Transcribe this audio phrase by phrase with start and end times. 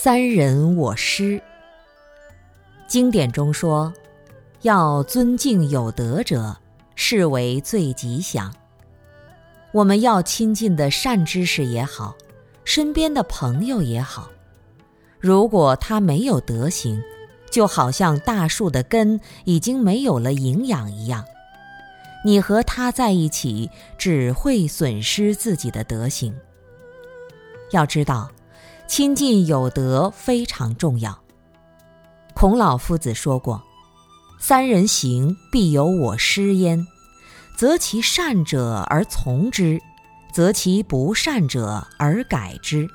[0.00, 1.42] 三人我师。
[2.86, 3.92] 经典中说，
[4.62, 6.56] 要尊敬有德者，
[6.94, 8.54] 是为最吉祥。
[9.72, 12.16] 我们要亲近的善知识也好，
[12.64, 14.30] 身边的朋友也好，
[15.18, 17.02] 如果他没有德行，
[17.50, 21.24] 就好像大树的根已经没有了营养一样，
[22.24, 23.68] 你和他在一起，
[23.98, 26.32] 只会损失自己的德行。
[27.72, 28.30] 要知道。
[28.88, 31.16] 亲近有德非常重要。
[32.34, 33.62] 孔老夫子说过
[34.40, 36.84] ：“三人行，必有我师焉。
[37.54, 39.78] 择其善者而从之，
[40.32, 42.88] 择其不善者而改之。”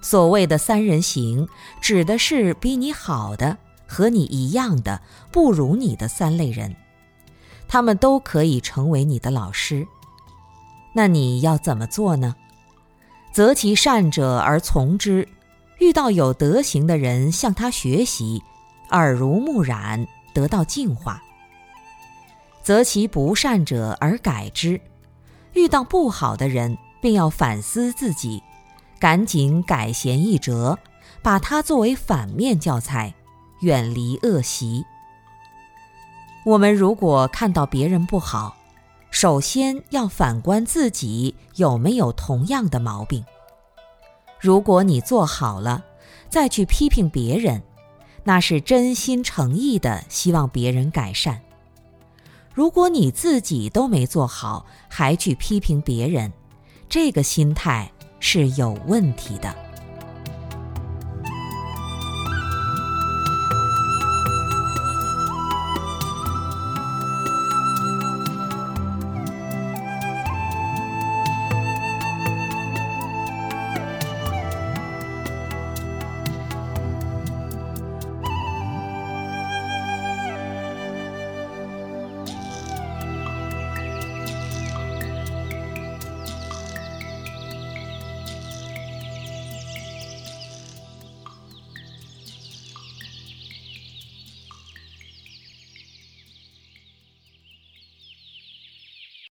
[0.00, 1.48] 所谓的三人行，
[1.80, 6.76] 指的是比你好的、和你一样的、不如你的三类人，
[7.66, 9.84] 他们都可以成为你的老师。
[10.94, 12.36] 那你要怎么做呢？
[13.36, 15.28] 择其善者而从之，
[15.78, 18.42] 遇到有德行的人向他学习，
[18.92, 21.20] 耳濡目染，得到净化；
[22.62, 24.80] 择其不善者而改之，
[25.52, 28.42] 遇到不好的人，便要反思自己，
[28.98, 30.78] 赶紧改弦易辙，
[31.20, 33.12] 把它作为反面教材，
[33.60, 34.82] 远离恶习。
[36.46, 38.56] 我们如果看到别人不好，
[39.18, 43.24] 首先要反观自己有没有同样的毛病。
[44.38, 45.82] 如果你做好了，
[46.28, 47.62] 再去批评别人，
[48.24, 51.40] 那是真心诚意的希望别人改善。
[52.52, 56.30] 如果你自己都没做好，还去批评别人，
[56.86, 57.90] 这个心态
[58.20, 59.65] 是有问题的。